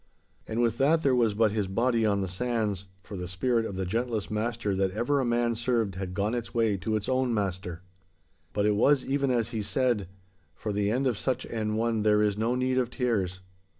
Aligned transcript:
And 0.47 0.63
with 0.63 0.79
that 0.79 1.03
there 1.03 1.13
was 1.13 1.35
but 1.35 1.51
his 1.51 1.67
body 1.67 2.07
on 2.07 2.21
the 2.21 2.27
sands, 2.27 2.85
for 3.03 3.15
the 3.15 3.27
spirit 3.27 3.67
of 3.67 3.75
the 3.75 3.85
gentlest 3.85 4.31
master 4.31 4.75
that 4.75 4.89
ever 4.93 5.19
a 5.19 5.25
man 5.25 5.53
served 5.53 5.93
had 5.93 6.15
gone 6.15 6.33
its 6.33 6.55
way 6.55 6.75
to 6.77 6.95
its 6.95 7.07
own 7.07 7.35
Master. 7.35 7.83
But 8.51 8.65
it 8.65 8.75
was 8.75 9.05
even 9.05 9.29
as 9.29 9.49
he 9.49 9.61
said—for 9.61 10.73
the 10.73 10.89
end 10.89 11.05
of 11.05 11.19
such 11.19 11.45
an 11.45 11.75
one 11.75 12.01
there 12.01 12.23
is 12.23 12.35
no 12.35 12.55
need 12.55 12.79
of 12.79 12.89
tears. 12.89 13.41